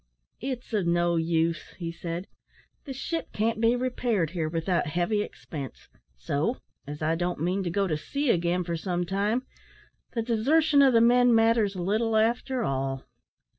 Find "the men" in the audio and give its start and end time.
10.93-11.35